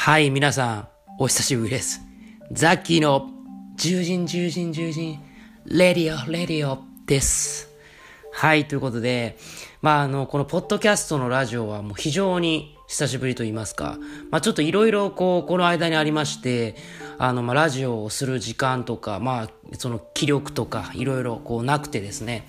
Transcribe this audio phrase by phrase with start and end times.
[0.00, 2.00] はい、皆さん、お久しぶりです。
[2.52, 3.28] ザッキーの、
[3.76, 5.20] 獣人、獣人、獣人、
[5.66, 7.68] レディオ、レディオです。
[8.32, 9.36] はい、ということで、
[9.82, 13.98] まあ、あの、このポッドキャストのラジオはもう非常に久しぶりと言いますか、
[14.30, 16.76] まあ、ちょっといろいろこう、この間にありまして、
[17.18, 22.46] あの、まあ、ラジオをする時間とか、まあ、その気力とか、いろいろこうなくてですね、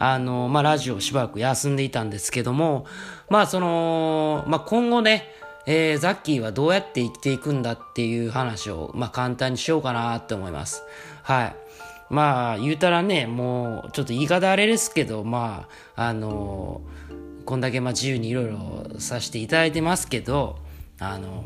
[0.00, 2.86] あの、まあ、ラジオしばらく休んでいたんですけども、
[3.30, 5.37] まあ、その、まあ、今後ね、
[5.70, 10.82] えー、ザッキーはどうやって生きていくんだっていう話を、まあ、簡単にしようかなって思います。
[11.22, 11.56] はい。
[12.08, 20.56] まあ、言うたらね、もう、ちょっと言い方あれですけど、まあ、あのー、こんだけまあ自由にいろいろさせていただいてますけど、
[21.00, 21.44] あの、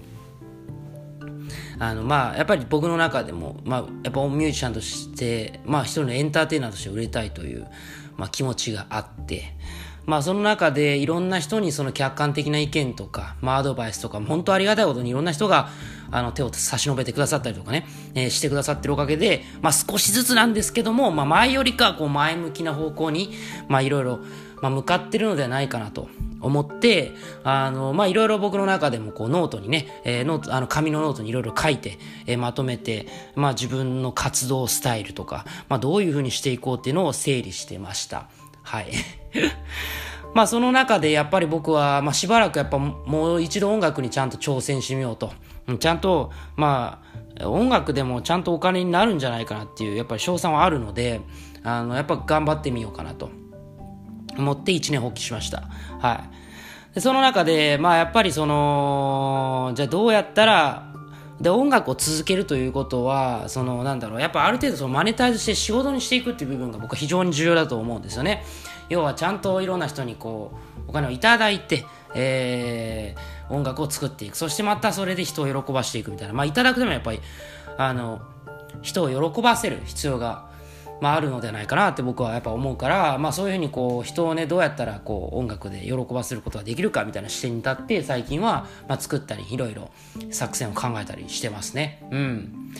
[1.81, 7.67] あのまあやっぱり僕の中でも、まあ、やっぱミュージシャンとして、まあ一人のエンターテイナーとして売れたいという、
[8.17, 9.57] まあ、気持ちがあって、
[10.07, 15.69] まあその中でいろんな人にその客観的な意見とか、まあアドバイスとか、本当ありがたいことにいろんな人が
[16.11, 23.33] あの手を差し伸べてくださったりとかね、えー、してくださってるおかげで、まあ少しずつなんですけども、まあ前よりかこう前向きな方向に、
[23.69, 24.21] まあいろいろ、
[24.61, 26.09] まあ向かってるのではないかなと。
[26.43, 27.13] 思って、
[27.45, 33.07] あの、まあ、いろいろ僕の中でもこうノートにね、えー、ノート、あの紙のノートにいろいろ書いて、えー、まとめて、
[33.37, 38.27] まあ、自分の活動スタイルとか、まあ、どういうふうにしていこうっていうのを整理してました。
[38.63, 38.93] はい。
[40.35, 45.33] まあその中でやっぱり僕は、まあしばらくやっぱもう一度音楽にちゃんと挑戦してみようと。
[45.79, 47.03] ちゃんと、ま
[47.41, 51.21] あ、音楽でもちゃんとお金になるんじゃないかなっていう、やっぱり賞賛はあるので、
[51.63, 53.31] あの、やっぱ頑張ってみようかなと
[54.37, 55.69] 思って一年発起しました。
[56.01, 56.25] は
[56.95, 57.01] い。
[57.01, 60.92] その中で、まあやっぱりその、じゃあどうやったら、
[61.43, 68.45] で、音楽を続けるということは、その、なんだろう、やっぱある程度そのマネタイズして仕事にしていくっていう部分が僕は非常に重要だと思うんですよね。
[68.89, 70.53] 要はちゃんといろんな人にこ
[70.87, 71.85] うお金をいただいて、
[72.15, 77.21] えー、音楽を作っていくそしてまたそれで人を喜ばしていくみたいなまあいただくでもやっぱり
[77.79, 78.21] あの
[78.83, 80.51] 人を喜ばせる必要が、
[81.03, 89.91] まあ、あるのではないかなって僕はやっぱ思うから、まあ、そういうふうにこう人をねどうやったらこう音楽で喜ばせることができるかみたいな視点に立って最近は、まあ、作ったりいろいろ
[90.31, 92.73] 作戦を考えたりしてますねうん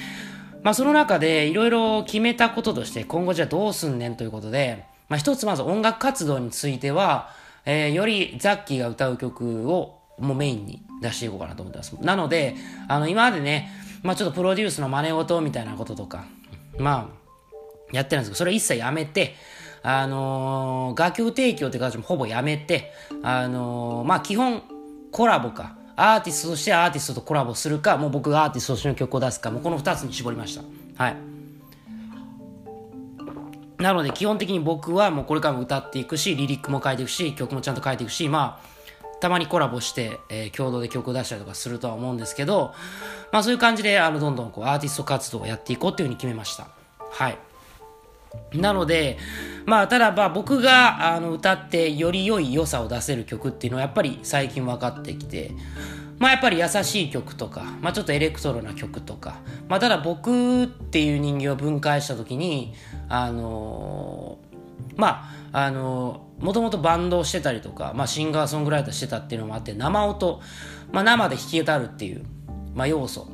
[0.63, 7.29] まあその中でいろいろ決めたこととして今後じゃあどうすんねんということでまあ、一つまず音楽活動については、
[7.67, 11.93] えー、よりザッキーが歌う曲をもうメインに出していこうかなと思ってます。
[12.01, 12.57] なので、
[12.89, 13.71] あの、今までね、
[14.03, 16.25] まあちょっとプロデュースの真似事みたいなこととか、
[16.79, 17.22] まあ、
[17.93, 19.35] やってるんですけど、それ一切やめて、
[19.83, 22.93] あのー、楽曲提供って形もほぼやめて、
[23.23, 24.63] あのー、まあ基本、
[25.11, 30.63] コラボか、アーティストとしてアーティストとコラボするか、もう僕がアーティストとしての曲を出すか、もうこの二つに絞りました。
[31.03, 31.17] はい。
[33.79, 38.73] なので基本的に僕はもうこれからも歌っていくし、リリックも書いていくし、曲もちゃんと書いていくし、まあ、
[39.21, 42.75] たまにコラボして、えー、共同で曲を出したりとかするとは思うんですけど、
[43.33, 46.69] まあそういう感じで、あの、どんどんこうアーティスト活動をやっていこうっていうふうに決めました。
[47.11, 47.39] はい。
[48.55, 49.19] なので、
[49.65, 55.53] まあ、ただ、まあ、僕が、あの、歌ってより良い良さを出せる曲っていうのはやっぱり最近分かってきて、
[56.23, 62.75] まあやっぱり優しい曲とか、まあちょっとエレクトロな曲とか、まあただ僕っていう人間を分解した時に、
[63.09, 70.41] あのー、まあ、あのー、もともとバンドをしてたりとか、まあシンガーソングライターしてたっていうのもあって、生音、
[70.93, 72.25] まあ生で弾き歌るっていう、
[72.73, 73.29] まあ要素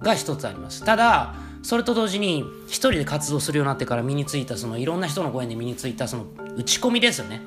[0.00, 0.84] が一つあります。
[0.84, 1.34] ただ、
[1.66, 7.40] それと同時に一人で活動するようになってから身についたそのいろんな人の声で身についたその打ち込みですよね。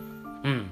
[0.43, 0.71] うん。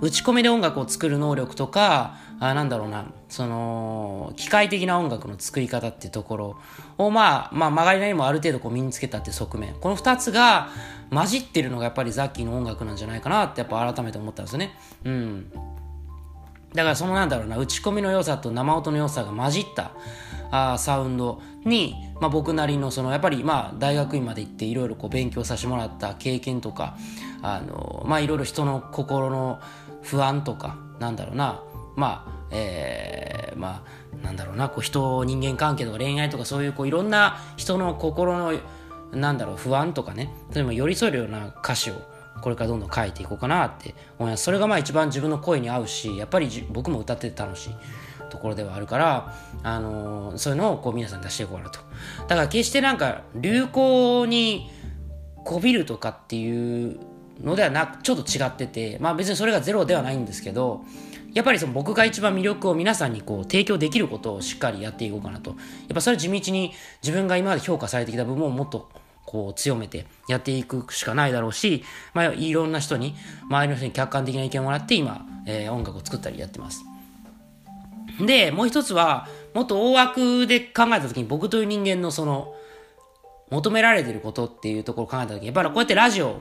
[0.00, 6.56] 打ち込みで音楽を作る能力とか、あなんだろうな、その、機械的な音楽の作り方っていうところ
[6.98, 9.74] を、まあ、まあ、曲がりなりもある程度こう身につけたって側面。
[9.74, 10.70] この二つが
[11.10, 14.76] 混じってるのがやっぱりザッキーの音楽なんじゃないかなってやっぱ改めて思ったんですよね。
[15.04, 15.52] うん。
[16.74, 19.92] だからそのなんだろうな、打ち込みの良さと生音の良さが混じった
[20.50, 26.96] あサウンドに、まあ、僕なりのそのやっぱりまあ大学院まで行っていろいろこう勉強させてもらった経験とか、
[27.42, 29.60] あの、まあいろいろ人の心の
[30.02, 31.62] 不安とかなんだろうな。
[31.96, 33.84] まあえー、ま
[34.22, 34.68] あなんだろうな。
[34.68, 38.58] こう人人間関係とか恋愛とかそういうこういろんな人の心の
[39.12, 40.32] なんだろう不安とかね。
[40.54, 41.94] 例えば寄り添えるような歌詞を
[42.40, 44.44] これからどんどん書いていこうかなって思います。
[44.44, 47.70] それがまあ一番自分の声に合うしやっぱり僕も歌ってて楽し。
[47.70, 47.72] い
[48.30, 51.80] ところではあるから、あのー、そういうのをこう皆さん出していこうかなと。
[52.28, 54.70] だから決してなんか流行に
[55.44, 56.98] こびるとかっていう
[57.42, 60.84] のではなくちょっと違っててまあ別にそれがゼロではないんですけど
[61.32, 65.50] やっぱりその僕が一番魅力を皆さんにこう提供できることをしっかりやっていこうかなと。
[65.50, 65.58] やっ
[65.94, 66.72] ぱそれ地道に
[67.02, 68.90] 自分が今まで評価されてきた部分をもっと
[69.24, 71.84] こう強めてやっていくしかないだろうし、
[72.14, 73.14] まあ、いろんな人に
[73.48, 76.82] 周りの人に客観的な意見をもらって今、えー、音楽を作ったりやってます。
[78.26, 82.54] で、もう一つは、もっと大枠で考えたときに僕という人間のその、
[83.50, 86.40] 求められてることっていうところを考えたときに、やっぱりこうやってラジオ、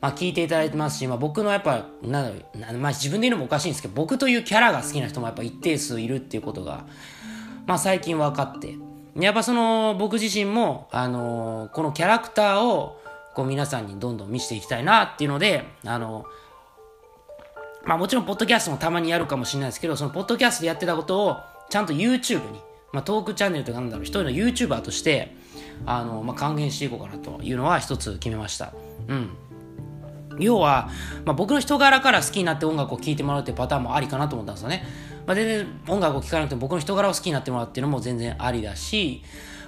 [0.00, 2.24] まあ聞いていただいてますし、まあ僕のやっぱ、なん
[2.60, 6.86] だろう、まあ自分で言うのもおかしいんですけど、僕というキャラが好きな人もやっぱ一定数いるっていうことが、
[7.66, 8.74] まあ最近分かって、
[9.16, 12.98] やっぱその僕自身も、あのー、このキャラクターを
[13.34, 16.26] こう皆さんにどんどん見せていきたいなっていうので、あのー、
[17.84, 21.36] まあもちろんポッドキャストもたまにやるかもしれないですけど、そのポッドキャストでやってたことを
[21.70, 22.60] ちゃんと YouTube に、
[22.92, 25.36] まあトークチャンネルとかなんだろう、一人の YouTuber として、
[25.86, 28.72] あの、まあ還元していこうかなというのは一つ決めました。
[29.08, 29.30] うん。
[30.38, 30.88] 要は、
[31.24, 34.84] まあ、僕の人柄から好きになって音楽を聴いてもらうっていうパターンもありかなと思ったんですよね。
[35.26, 39.22] まあ、全然音楽を聴かなくても僕の人柄を好きになってもらうっていうのも全然ありだし、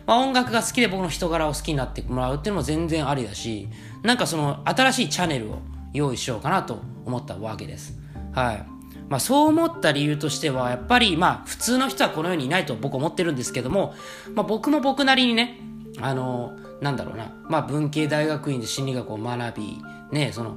[0.06, 3.68] まあ、音楽が好きで僕の人柄を好きになってもらうっていうのも全然ありだし、
[4.02, 5.58] なんかその新しいチャンネルを
[5.92, 8.03] 用意しようかなと思ったわけです。
[8.34, 8.66] はい。
[9.08, 13.94] まあそう思った理由としては、やっぱりまあ普通の人はこの世にいないと僕思ってるんですけども、
[14.34, 15.60] まあ僕も僕なりにね、
[16.00, 19.78] あの、なんだろうな、まあ文系大学院で心理学を学び、
[20.12, 20.56] ね、その、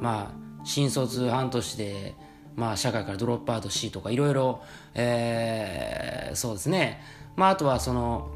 [0.00, 2.14] まあ新卒半年で、
[2.56, 4.62] まあ、社会からドロップアウトしとかいろいろ、
[4.94, 7.02] え、そうですね、
[7.36, 8.30] まあ、あとはその、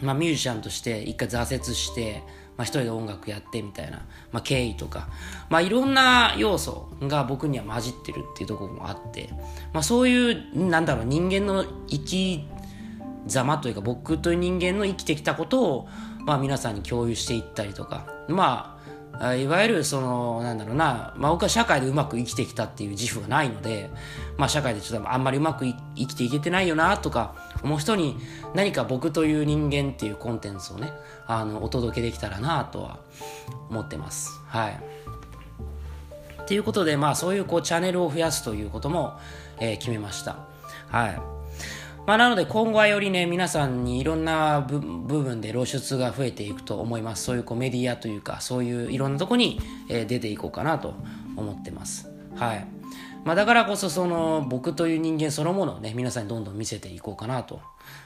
[0.00, 2.22] まあ、ミュージシャンとして一回挫折して、
[2.56, 3.98] まあ、一人で音楽やってみたいな、
[4.32, 5.08] まあ、経緯とか、
[5.48, 9.30] まあ、いろんな要素が僕には混じってるっていうところもあって、
[9.72, 12.48] まあ、そういうなんだろう人間の生き
[13.26, 15.88] 様というか僕という人間の生きてきたことを、
[16.24, 18.74] まあ、皆さんに共有していったりとかまあ
[19.34, 23.90] いわゆるそのなんだろうな、まあ、僕は社会でうまく生きてきたっていう自負がないので、
[24.36, 27.34] まあ、社会でちょっとあんまりうまく生きていけてないよなとか
[27.64, 28.16] 思う人に
[28.54, 30.92] 何か僕という人間っていうコンテンツをね
[31.26, 33.00] あのお届けできたらなとは
[33.70, 34.40] 思ってます。
[34.46, 34.80] はい。
[36.46, 39.18] ということで、まあ、そういうこうチャンネルを増やすということも、
[39.60, 40.46] えー、決めました。
[40.88, 41.18] はい。
[42.06, 47.24] まあ、なので今後はよりね、皆さんにいろんな部分で露出が増えていくと思います。
[47.24, 49.58] そういうこうメディアというか、そういういろんなとこに、
[49.88, 50.94] え出ていこうかなと
[51.34, 52.13] 思ってます。
[52.36, 52.66] はい。
[53.24, 57.60] まあ、だからこそその僕という人間そのものをね、皆さんにどんどん見せていこうかなと、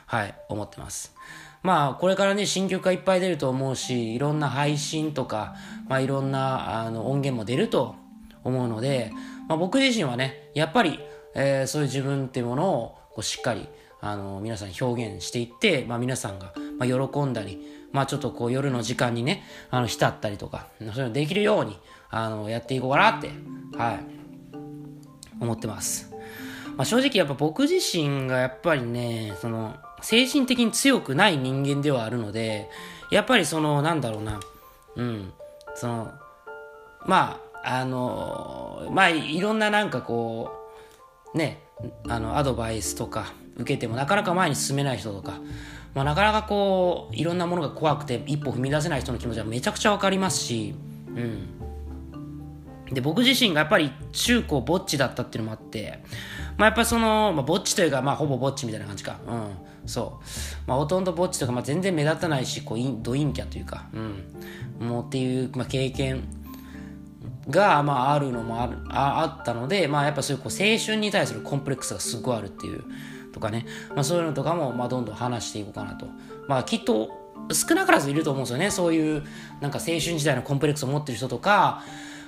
[0.06, 1.14] はい、思ってます。
[1.62, 5.56] まあ、これからね、新曲がいっぱい出ると思うし、いろんな配信とか、
[5.88, 7.96] まあ、いろんなあの音源も出ると
[8.44, 9.12] 思うので、
[9.48, 11.00] まあ、僕自身はね、やっぱり、
[11.34, 13.68] えー、そういう自分っていうものをこうしっかり
[14.00, 17.60] あの皆さん表現していって、まあ、皆さんが、まあ、喜んだり、
[17.92, 21.76] まあ、ちょっとこう夜の時間にねあの浸ったりとかそういうのできるように
[22.10, 23.30] あのやっていこうかなって
[23.76, 24.17] はい
[25.40, 26.10] 思ってます、
[26.76, 32.68] まあ、正直やっぱ僕自身がやっぱりねその精神的に強くない人間ではあるので
[33.10, 34.40] やっぱりそのなんだろうな
[34.96, 35.32] うん
[35.74, 36.12] その
[37.06, 40.50] まああのまあいろんななんかこ
[41.34, 41.62] うね
[42.08, 45.40] あのアドバイスとか受けてもなかなか前に進めない人とか、
[45.94, 50.74] まあ、なかなかこういろんなものが怖くて一歩踏み出せない人の気持ちはめちゃくちゃ分かりますし、
[51.08, 51.48] うん、
[52.92, 56.00] で僕自身がやっぱり中高ぼっちだったっていうのもあって、
[56.56, 59.50] まあ、やっぱその、まあ、ぼっちというか、まあ、ほぼぼっちみたいな感じか、うん、
[59.86, 60.24] そう、
[60.66, 63.86] まあ、ほとんどぼっちとか、まあ、全然目立たないしこうド陰キャというか、
[64.80, 66.24] うん、もうっていう、まあ、経験
[67.48, 72.84] が、まあ、あるのもあるああったので、まあ、やっぱそういうこう青春に対するコンプレックスがすごいあるっていう
[73.32, 76.06] とかね、まあ、そういうのとかも、まあ、どんどん話していこうかなと。
[76.48, 77.10] まあ、きっと
[77.52, 78.70] 少なからずいると思うんですよね。
[78.70, 79.22] そういう、
[79.60, 81.82] なんか青春時代のコンプレックスを持ってる人とか、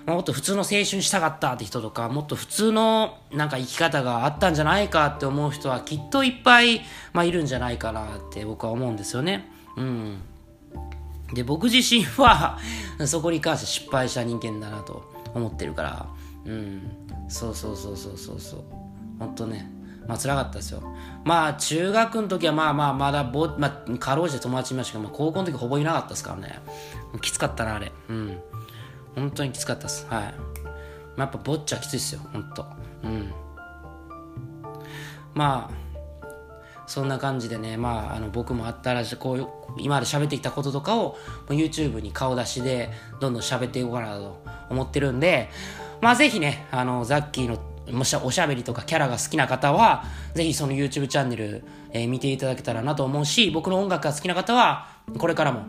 [0.07, 6.81] もっと普通の青春したかったって人とか、もっと普通のなんか生き方があったんじゃないかって思う人はきっといっぱい、
[7.13, 9.51] まあ、いるんじゃないかなって僕は思うんですよね。
[9.77, 10.23] うん。
[11.35, 12.59] で、僕自身は
[13.07, 15.05] そこに関して失敗した人間だなと
[15.35, 16.07] 思ってるから、
[16.45, 16.91] うん。
[17.29, 18.61] そうそうそうそうそうそう。
[19.19, 19.71] ほんとね。
[20.09, 20.83] まあ辛かったですよ。
[21.25, 26.61] まあ中学の時はまあまあまだぼ、まあかろうじて友達いましたけど、まあ高校の時ほぼいなかったですからね。
[27.21, 27.93] きつかったな、あれ。
[28.09, 28.41] うん。
[29.15, 30.07] 本当にきつかったです。
[30.09, 30.23] はい。
[30.23, 30.31] ま
[31.17, 32.67] あ、やっぱぼっちはきついですよ、ほんと。
[33.03, 33.33] うん。
[35.35, 35.81] まあ、
[36.87, 39.49] そんな感じでね、まあ、あの僕もあったらこう
[39.79, 41.17] 今まで喋ってきたこととかを
[41.49, 42.91] YouTube に顔出しで
[43.21, 45.49] どんどん喋っていこうかなと思ってるんで、
[46.01, 47.59] まあぜひね、あの、ザッキーの
[47.93, 54.89] もしおしゃべりとかキャラが好きな方は、ぜひその YouTube チャンネル、えー、見ていただけたらなと思うし、僕の音楽が好きな方は、
[55.19, 55.65] これからも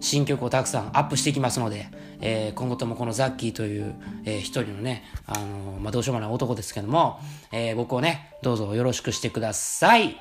[0.00, 1.88] 新曲をたくさんアップしていきますので、
[2.20, 3.94] えー、今後ともこのザッキーという、
[4.24, 7.20] えー、一人のね、あのー、まあ、どうしようもない男ですけども、
[7.52, 10.16] えー、僕をね、どうぞよろしくしてください。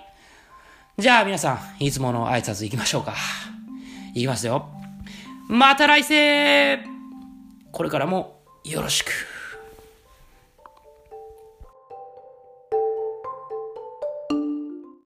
[0.97, 3.13] じゃあ皆さん、いつもの挨拶行きましょうか。
[4.13, 4.67] 行きますよ。
[5.47, 6.79] また来世
[7.71, 9.36] これからもよろしく。